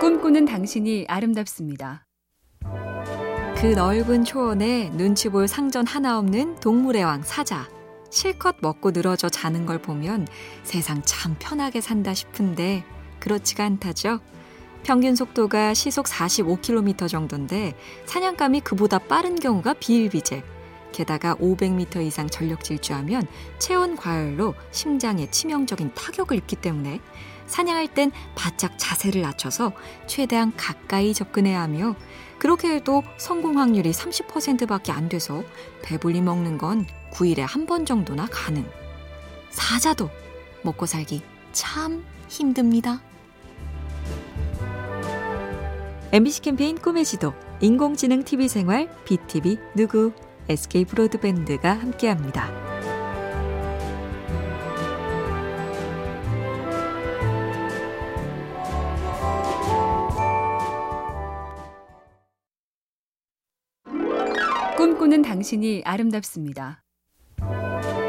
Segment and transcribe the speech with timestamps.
[0.00, 2.04] 꿈꾸는 당신이 아름답습니다.
[3.56, 7.68] 그 넓은 초원에 눈치 볼 상전 하나 없는 동물의 왕 사자.
[8.10, 10.26] 실컷 먹고 늘어져 자는 걸 보면
[10.64, 12.84] 세상 참 편하게 산다 싶은데
[13.20, 14.20] 그렇지가 않다죠.
[14.82, 17.74] 평균 속도가 시속 45km 정도인데
[18.06, 20.42] 사냥감이 그보다 빠른 경우가 비일비재.
[20.90, 23.26] 게다가 500m 이상 전력 질주하면
[23.58, 27.00] 체온 과열로 심장에 치명적인 타격을 입기 때문에
[27.46, 29.72] 사냥할 땐 바짝 자세를 낮춰서
[30.06, 31.94] 최대한 가까이 접근해야 하며
[32.38, 35.44] 그렇게 해도 성공 확률이 30%밖에 안 돼서
[35.82, 38.64] 배불리 먹는 건 9일에 한 번 정도나 가능.
[39.50, 40.10] 사자도
[40.62, 43.00] 먹고 살기 참 힘듭니다.
[46.12, 50.12] MBC 캠페인 꿈의 지도, 인공지능 TV 생활, BTV 누구,
[50.48, 52.71] SK 브로드밴드가 함께합니다.
[65.12, 66.82] 꿈꾸는 당신이 아름답습니다.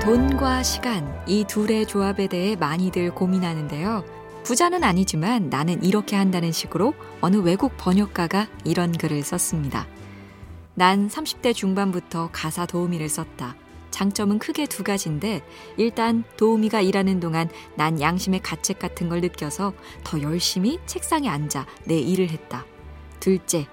[0.00, 4.02] 돈과 시간, 이 둘의 조합에 대해 많이들 고민하는데요.
[4.44, 9.86] 부자는 아니지만 나는 이렇게 한다는 식으로 어느 외국 번역가가 이런 글을 썼습니다.
[10.74, 13.56] 난 30대 중반부터 가사 도우미를 썼다.
[13.90, 15.42] 장점은 크게 두 가지인데
[15.76, 21.98] 일단 도우미가 일하는 동안 난 양심의 가책 같은 걸 느껴서 더 열심히 책상에 앉아 내
[21.98, 22.64] 일을 했다.
[23.20, 23.66] 둘째,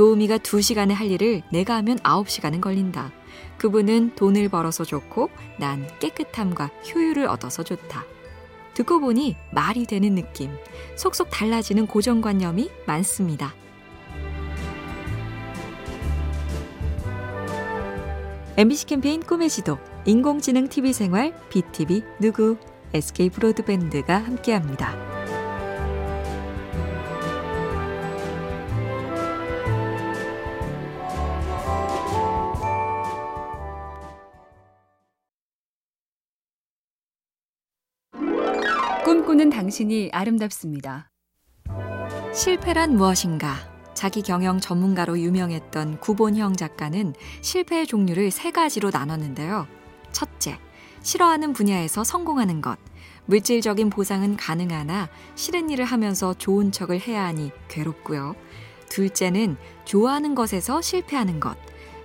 [0.00, 3.12] 도우미가 2시간에 할 일을 내가 하면 9시간은 걸린다.
[3.58, 8.06] 그분은 돈을 벌어서 좋고 난 깨끗함과 효율을 얻어서 좋다.
[8.72, 10.56] 듣고 보니 말이 되는 느낌,
[10.96, 13.54] 속속 달라지는 고정관념이 많습니다.
[18.56, 22.56] MBC 캠페인 꿈의 지도, 인공지능 TV 생활, BTV 누구,
[22.94, 25.09] SK 브로드밴드가 함께합니다.
[39.10, 41.10] 꿈꾸는 당신이 아름답습니다.
[42.32, 43.56] 실패란 무엇인가?
[43.92, 49.66] 자기 경영 전문가로 유명했던 구본형 작가는 실패의 종류를 세 가지로 나눴는데요.
[50.12, 50.60] 첫째,
[51.02, 52.78] 싫어하는 분야에서 성공하는 것.
[53.26, 58.36] 물질적인 보상은 가능하나 싫은 일을 하면서 좋은 척을 해야 하니 괴롭고요.
[58.90, 59.56] 둘째는
[59.86, 61.58] 좋아하는 것에서 실패하는 것.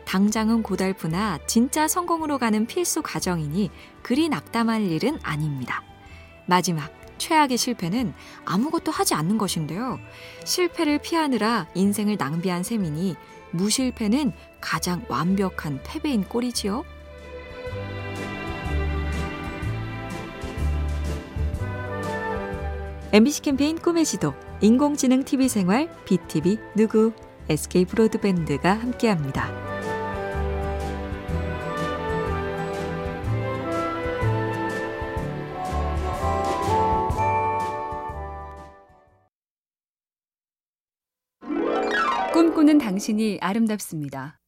[0.05, 3.69] 당장은 고달프나 진짜 성공으로 가는 필수 과정이니
[4.01, 5.84] 그리 낙담할 일은 아닙니다.
[6.45, 8.13] 마지막, 최악의 실패는
[8.45, 9.99] 아무것도 하지 않는 것인데요.
[10.43, 13.15] 실패를 피하느라 인생을 낭비한 셈이니
[13.51, 16.83] 무실패는 가장 완벽한 패배인 꼴이지요.
[23.13, 27.13] MBC 캠페인 꿈의 지도, 인공지능 TV 생활, BTV 누구,
[27.47, 29.74] SK 브로드밴드가 함께합니다.
[42.95, 44.39] 당신이 아름답습니다.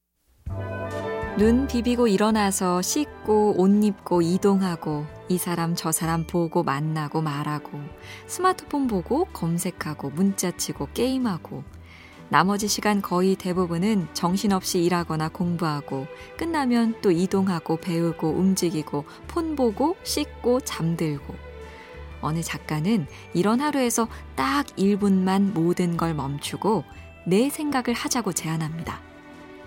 [1.37, 7.77] 눈 비비고 일어나서 씻고 옷 입고 이동하고 이 사람 저 사람 보고 만나고 말하고
[8.25, 11.65] 스마트폰 보고 검색하고 문자 치고 게임하고
[12.29, 20.61] 나머지 시간 거의 대부분은 정신없이 일하거나 공부하고 끝나면 또 이동하고 배우고 움직이고 폰 보고 씻고
[20.61, 21.35] 잠들고
[22.21, 26.85] 어느 작가는 이런 하루에서 딱 1분만 모든 걸 멈추고
[27.27, 29.01] 내 생각을 하자고 제안합니다.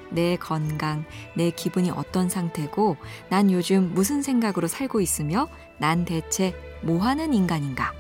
[0.08, 1.04] 내 건강,
[1.36, 2.96] 내 기분이 어떤 상태고,
[3.28, 7.92] 난 요즘 무슨 생각으로 살고 있으며, 난 대체 뭐 하는 인간인가?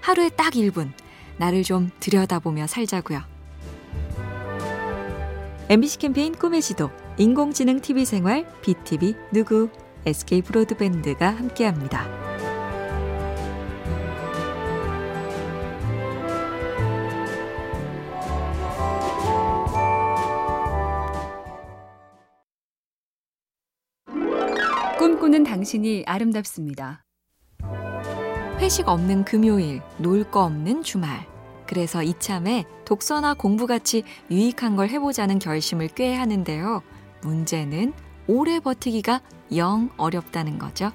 [0.00, 0.90] 하루에 딱 1분,
[1.36, 3.22] 나를 좀 들여다보며 살자고요.
[5.68, 9.70] MBC 캠페인 꿈의 지도, 인공지능 TV 생활, BTV 누구,
[10.06, 12.27] SK 브로드밴드가 함께합니다.
[25.28, 27.04] 꿈꾸는 당신이 아름답습니다.
[28.60, 31.26] 회식 없는 금요일, 놀 거 없는 주말.
[31.66, 36.82] 그래서 이참에 독서나 공부같이 유익한 걸 해보자는 결심을 꽤 하는데요.
[37.20, 37.92] 문제는
[38.26, 39.20] 오래 버티기가
[39.56, 40.92] 영 어렵다는 거죠.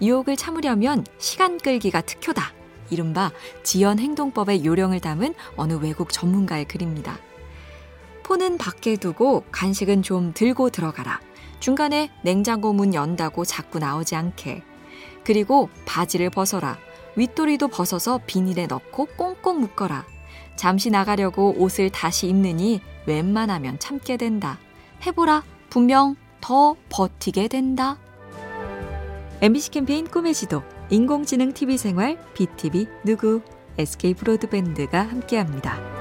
[0.00, 2.52] 유혹을 참으려면 시간 끌기가 특효다.
[2.90, 3.32] 이른바
[3.64, 7.18] 지연 행동법의 요령을 담은 어느 외국 전문가의 글입니다.
[8.22, 11.20] 폰은 밖에 두고 간식은 좀 들고 들어가라.
[11.60, 14.62] 중간에 냉장고 문 연다고 자꾸 나오지 않게.
[15.24, 16.78] 그리고 바지를 벗어라.
[17.16, 20.06] 윗도리도 벗어서 비닐에 넣고 꽁꽁 묶어라.
[20.56, 24.58] 잠시 나가려고 옷을 다시 입느니 웬만하면 참게 된다.
[25.06, 25.42] 해보라.
[25.70, 27.98] 분명 더 버티게 된다.
[29.40, 33.42] MBC 캠페인 꿈의 지도, 인공지능 TV 생활, BTV 누구,
[33.78, 35.97] SK 브로드밴드가 함께합니다.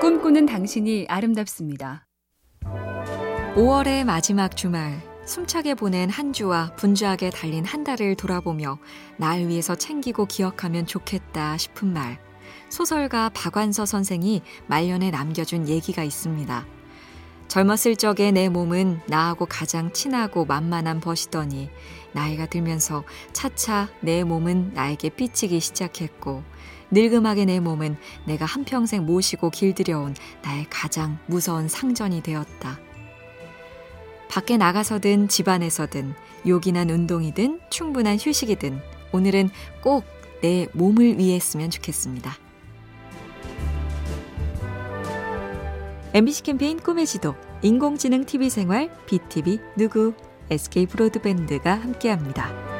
[0.00, 2.06] 꿈꾸는 당신이 아름답습니다.
[3.54, 8.78] 5월의 마지막 주말, 숨차게 보낸 한 주와 분주하게 달린 한 달을 돌아보며
[9.16, 12.18] 날 위해서 챙기고 기억하면 좋겠다 싶은 말.
[12.68, 16.66] 소설가 박완서 선생이 말년에 남겨준 얘기가 있습니다.
[17.48, 21.70] 젊었을 적에 내 몸은 나하고 가장 친하고 만만한 벗이더니
[22.12, 26.42] 나이가 들면서 차차 내 몸은 나에게 삐치기 시작했고
[26.90, 32.78] 늙음하게 내 몸은 내가 한평생 모시고 길들여온 나의 가장 무서운 상전이 되었다.
[34.28, 36.14] 밖에 나가서든 집안에서든
[36.46, 38.80] 요긴한 운동이든 충분한 휴식이든
[39.12, 39.50] 오늘은
[39.82, 42.36] 꼭 내 몸을 위해 했으면 좋겠습니다.
[46.14, 50.14] MBC 캠페인 꿈의 지도, 인공지능 TV 생활, BTV 누구,
[50.50, 52.75] SK 브로드밴드가 함께합니다.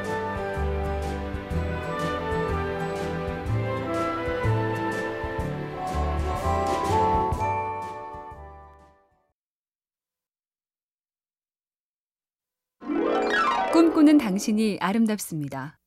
[13.97, 15.79] 꿈꾸는 당신이 아름답습니다.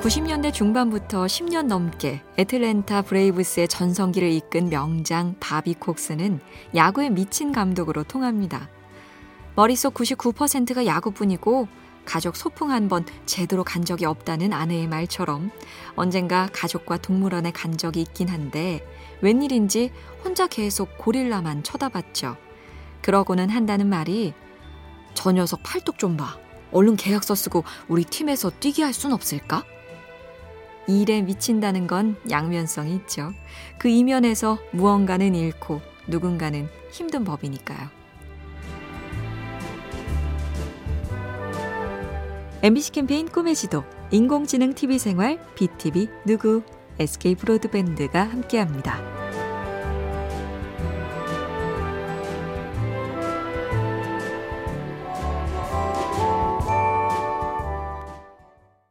[0.00, 6.40] 90년대 중반부터 10년 넘게 애틀랜타 브레이브스의 전성기를 이끈 명장 바비 콕스는
[6.74, 8.68] 야구에 미친 감독으로 통합니다.
[9.54, 11.68] 머릿속 99%가 야구뿐이고
[12.04, 15.52] 가족 소풍 한 번 제대로 간 적이 없다는 아내의 말처럼
[15.94, 18.84] 언젠가 가족과 동물원에 간 적이 있긴 한데
[19.20, 19.92] 웬일인지
[20.24, 22.36] 혼자 계속 고릴라만 쳐다봤죠.
[23.00, 24.34] 그러고는 한다는 말이
[25.14, 26.43] 저 녀석 팔뚝 좀 봐.
[26.74, 29.64] 얼른 계약서 쓰고 우리 팀에서 뛰게 할 순 없을까?
[30.86, 33.32] 일에 미친다는 건 양면성이 있죠.
[33.78, 37.88] 그 이면에서 무언가는 잃고 누군가는 힘든 법이니까요.
[42.62, 46.62] MBC 캠페인 꿈의 지도, 인공지능 TV 생활, BTV 누구,
[46.98, 49.23] SK 브로드밴드가 함께합니다.